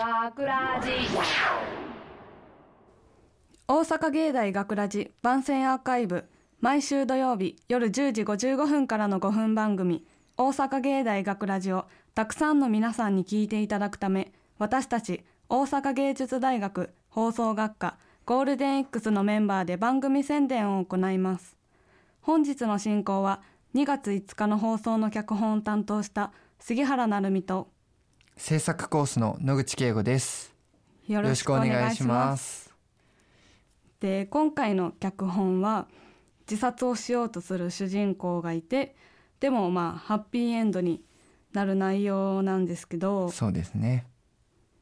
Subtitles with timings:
[0.00, 0.92] 学ラジ
[3.68, 6.24] 大阪芸大学ラジ番宣アーカイブ。
[6.58, 10.06] 毎週土曜日夜10時55分からの5分番組。
[10.38, 11.84] 大阪芸大学ラジを
[12.14, 21.58] たくさんの皆さんに聞いていただくため私たち大阪芸術大学放送学科ゴールデン X のメンバーで番組宣伝を行います。
[22.22, 23.42] 本日の進行は
[23.74, 27.68] 2月5日の放送の脚本を担当した杉原成美と
[28.36, 30.54] 制作コースの野口圭吾です。
[31.06, 32.72] よよろしくお願いします。
[34.00, 35.86] で今回の脚本は
[36.48, 38.96] 自殺をしようとする主人公がいて
[39.40, 41.02] でもまあハッピーエンドに
[41.52, 44.06] なる内容なんですけどそうですね。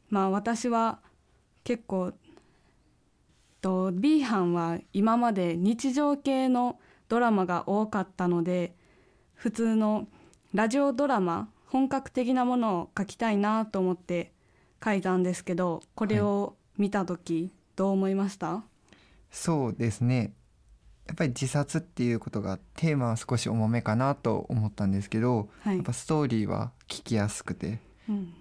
[0.08, 1.00] まあ私は
[1.64, 2.12] 結構
[3.60, 6.78] と B 班は今まで日常系の
[7.08, 8.74] ドラマが多かったので
[9.34, 10.06] 普通の
[10.54, 14.32] ラジオドラマ本格的なものを書きたいなと思って
[14.82, 18.64] 書いたんですけどこれを見た時どう思いました、
[19.30, 20.32] そうですね。
[21.06, 25.76] やっぱり自殺っていうことがテーマは少し重めかなと思ったんですけど、はい。
[25.76, 28.32] やっぱストーリーは聞きやすくてうん。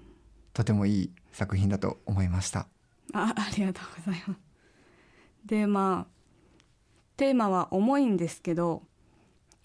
[0.53, 2.67] とてもいい作品だと思いました。
[3.13, 4.39] あ ありがとうございます。
[5.45, 6.17] でまあ
[7.15, 8.83] テーマは重いんですけど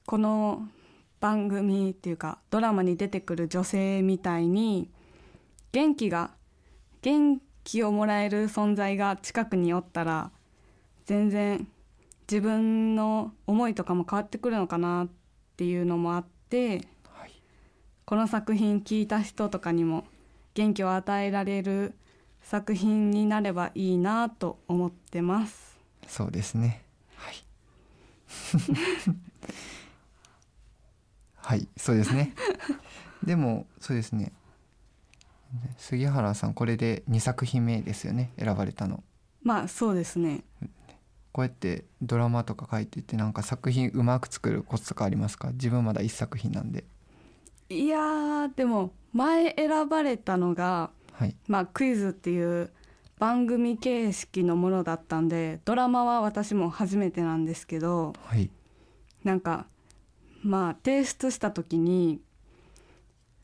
[0.07, 0.69] この
[1.23, 4.91] 番組っていうかドラマに出てくる女性みたいに
[5.71, 6.33] 元気が
[7.01, 10.33] 元気をもらえる存在が近くにおったら
[11.07, 11.69] 全然
[12.29, 15.09] 自分の思いとかも変わってくるのかなっ
[15.57, 17.31] ていうのもあってはい。
[18.05, 20.05] この作品聞いた人とかにも
[20.55, 21.95] 元気を与えられる
[22.43, 25.79] 作品になればいいなと思ってます。
[26.09, 26.83] そうですね。
[27.15, 27.45] はい
[31.43, 32.35] はいそうですね。
[33.25, 34.33] でもそうですね。
[35.77, 38.33] 杉原さんこれで2作品目ですよね。
[38.39, 39.03] 選ばれたの。
[39.43, 40.45] まあそうですね。
[41.33, 45.51] こうやってドラマとか書いててなんか作品うまく作るコツとかありますか？
[45.53, 46.85] 自分まだ1作品なんで。
[47.69, 51.37] いやーでも前選ばれたのが、はい。
[51.49, 52.71] まあ、クイズっていう
[53.19, 58.51] 番組形式のものだったんでドラマは私も初めてなんですけどはい。
[59.25, 59.67] なんか
[60.43, 62.21] まあ提出した時に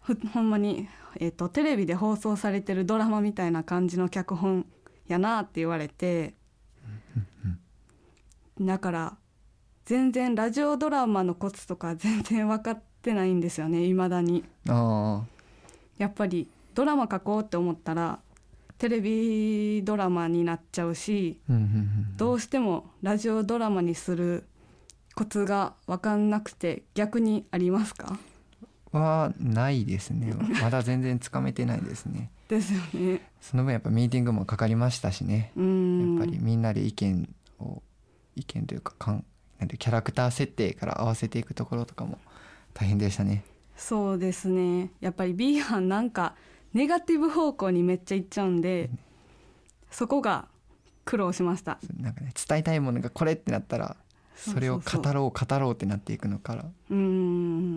[0.01, 0.89] ふほんまに、
[1.21, 4.67] えー、とテレビで放送されてるドラマみたいな感じの脚本
[5.07, 6.35] やなって言われて
[8.61, 9.17] だから
[9.85, 14.45] 全然ラジオドラマのコツとか全然分かってないんですよね未だに。
[14.69, 15.23] あ
[15.97, 18.19] やっぱりドラマ書こうって思ったら
[18.79, 21.41] テレビドラマになっちゃうし
[22.17, 24.45] どうしてもラジオドラマにする
[25.19, 28.17] コツが分かんなくて逆にありますか？
[28.93, 30.33] はないですね。
[30.63, 32.31] まだ全然つかめてないですね。
[32.49, 33.29] ですよね。
[33.41, 35.51] その分やっぱミーティングもかかりましたしね。
[35.57, 37.29] やっぱりみんなで意見
[37.59, 37.83] を
[38.37, 39.25] 意見というかかん
[39.59, 42.19] なんてキャラクター設定から合わせていくところとかも
[42.73, 43.43] 大変でしたね。
[43.77, 44.93] そうですね。
[45.01, 46.37] やっぱり B 班なんか
[46.75, 48.89] ネガティブ方向にめっちゃいっちゃうんで
[49.91, 50.47] そこが
[51.05, 51.81] 苦労しました。
[51.99, 53.97] なんかね伝えたいものがこれってなったら
[54.39, 56.65] それを語ろう語ろうってなっていくのから。
[56.91, 56.97] うー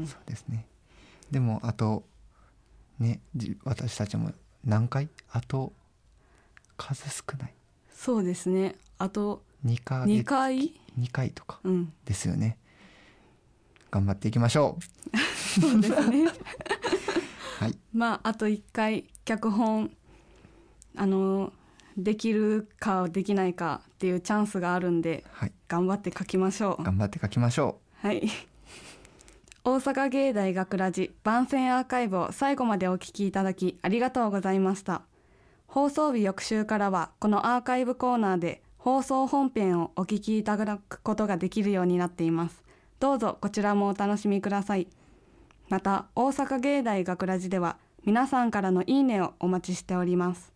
[0.04, 0.06] ん。
[0.08, 0.68] そうですね。
[1.32, 2.04] でもあと
[3.00, 4.32] ねじ私たちも
[4.64, 5.10] 何回？
[5.32, 5.74] あと
[6.78, 7.54] 数少ない。
[7.92, 8.76] そうですね。
[8.98, 10.58] あと2ヶ2月回
[11.00, 11.94] ？2回とかうん。
[12.06, 12.58] ですよね。
[13.90, 14.78] 頑張っていきましょ
[15.60, 16.26] そうですね。
[16.26, 16.28] う
[17.60, 17.78] はい。
[17.94, 19.92] まああと1回脚本
[20.96, 21.52] あの
[21.98, 26.84] できるかできないかっていうチャンスがあるんではい頑張って書きましょう。
[26.84, 28.28] 頑張って書きましょはい。
[29.64, 35.04] 大阪芸大学ラジ番宣アーカイブを最後までお聞きいただきありがとうございました。
[35.68, 42.64] 放送日翌週からはこのアーカイブコーナーで放送本編をお聞きいただくことができるようになっています。
[43.00, 44.88] どうぞこちらもお楽しみください。
[45.70, 50.51] また大阪芸大学ラジでは皆さんからのいいねをお待ちしております。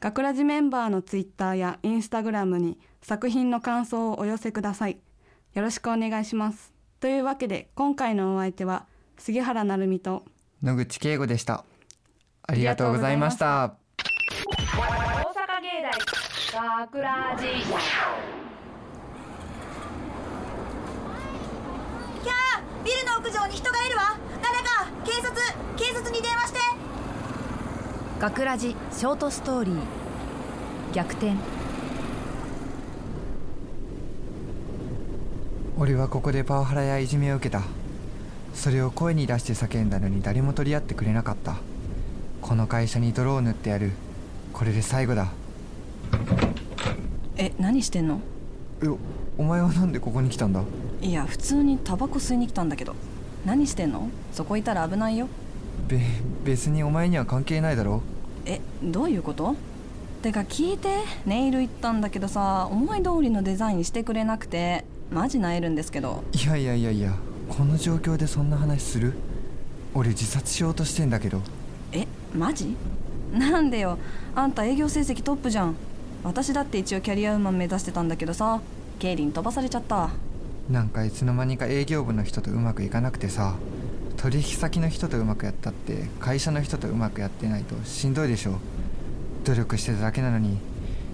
[0.00, 4.98] 学ラジメンバーのツイッターやインスタグラムに作品の感想をお寄せください。
[5.54, 6.76] よろしくお願いします。
[6.98, 8.86] というわけで今回のお相手は
[9.18, 10.24] 杉原成美と
[10.62, 11.64] う野口圭吾でした
[12.42, 13.76] ありがとうございました
[14.46, 15.82] 大阪芸
[16.52, 25.30] 大学ラジキャービルの屋上に人がいるわ誰か警察
[25.76, 26.58] 警察に電話して
[28.18, 29.74] 学ラジショートストーリー。
[30.94, 31.32] 逆転。
[35.78, 37.62] 俺はここでパワハラやいじめを受けた。
[38.54, 41.56] それを声に出して叫んだのに誰も取り合ってくれなかった。
[42.40, 43.90] この会社に泥を塗ってやる。
[44.54, 45.28] これで最後だ。
[47.36, 48.20] え何してんの？
[48.82, 48.86] え
[49.36, 50.62] お前はなんでここに来たんだ？
[51.02, 52.94] いや普通にタバコ吸いに来たんだけど。
[53.44, 54.08] 何してんの？
[54.32, 55.28] そこいたら危ないよ
[55.88, 56.00] べ
[56.44, 58.02] 別にお前には関係ないだろ。
[58.44, 59.56] えどういうこと？
[60.22, 60.88] てか聞いて。
[61.24, 66.24] ネイル行ったんだけどさ思い通りのデザインしてくれなくてマジなえるんですけど。
[66.32, 67.14] いやいやいやいや
[67.48, 69.14] この状況でそんな話する？
[69.94, 71.40] 俺自殺しようとしてんだけど。
[71.92, 72.06] え
[72.36, 72.76] マジ？
[73.32, 73.98] なんでよ。
[74.34, 75.76] あんた営業成績トップじゃん。
[76.24, 78.60] 私だって一応キャリアウーマン目指してたんだけどさ
[78.98, 80.10] 経理に飛ばされちゃった。
[80.68, 83.54] なんかいつの間にか営業部の人とうまくいかなくてさ
[84.16, 88.58] 取引先の人とうまくやったって会社の人とうまくやってないとしんどいでしょ
[89.44, 90.58] 努力してただけなのに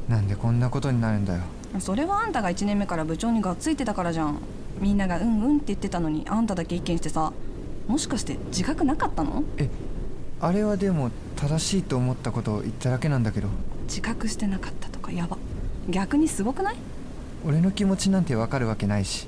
[0.08, 1.42] なんでこんなことになるんだよ。
[1.78, 4.38] それはあんたが1年目から部長にがっついてたからじゃん。
[4.80, 7.32] みんながうんうんって言ってたのにあんただけ意見してさ
[7.86, 9.44] もしかして自覚なかったの？
[9.58, 9.68] え
[10.40, 13.48] あれはでも正しいと思ったことを言っただけなんだけど。
[13.86, 15.36] 自覚してなかったとかやば。
[15.88, 16.76] 逆にすごくない？
[17.44, 19.26] 俺の気持ちなんてわかるわけないし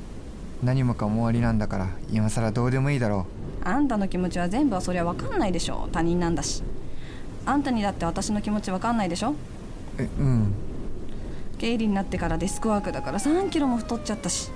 [0.63, 3.27] 何もかも終わりなんだから今更どうでもいいだろ
[3.65, 5.89] あんたの気持ちは全部はそりゃ分かんないでしょ。
[5.91, 6.63] 他人なんだし。
[7.47, 9.31] あんたにだって私の気持ち分かんないでしょ。
[9.31, 9.35] う
[9.99, 10.55] えうん。
[11.59, 14.51] 経理になってからデスクワークだから3キロも太っちゃったし。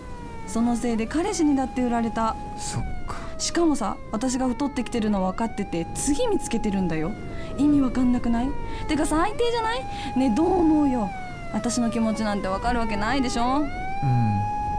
[0.46, 2.36] そのせいで彼氏にだって売られた。
[2.58, 3.16] そっか。
[3.38, 7.12] しかもさ私が太ってきてるの分かってて次見つけてるんだよ。
[7.56, 8.48] 意味わかんなくない？
[8.88, 9.80] てか最低じゃない？
[10.16, 11.08] ねえどう思うよ。
[11.52, 13.42] 私の気持ちなんて分かるわけないでしょ。
[13.42, 13.66] あうん。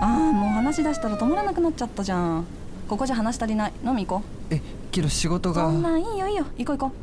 [0.01, 2.45] あもう話し出したら止まらなくなっちゃったじゃん
[2.89, 3.73] ここじゃ話足りない。
[3.85, 4.59] 飲み行こえ
[4.91, 5.67] けど仕事が。
[5.67, 6.45] うそんなんいいよいいよ。
[6.57, 6.95] 行こう行こ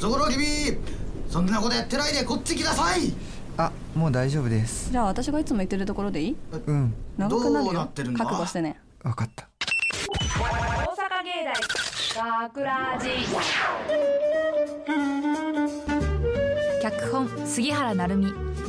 [0.00, 0.44] そこの君
[1.30, 3.12] そんなことやってないでこっち来なさい。
[3.56, 4.88] あもう大丈夫です。
[4.88, 6.36] うじゃあ私がいつも言ってるところでいい？
[6.66, 6.92] うん。
[7.16, 8.24] 長くなるどうなよってるんだ？
[8.24, 8.80] 覚悟してね。
[9.04, 9.48] 分かった。
[9.60, 11.44] 大阪芸
[12.16, 13.08] 大学ラジ
[16.84, 18.26] 脚本杉原成美。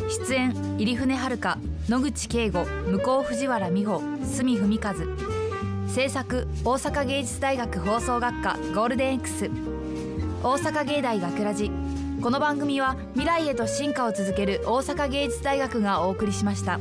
[0.10, 1.58] 出演入船遥
[1.90, 2.66] 野口圭吾
[3.04, 4.94] 向藤原美穂角文和。
[5.94, 9.50] 制作大阪芸術大学放送学科ゴールデン X
[10.42, 11.70] 大阪芸大学ラジ。
[12.22, 16.80] この番組は未来へと進化を続ける大阪芸術大学がお送りしました。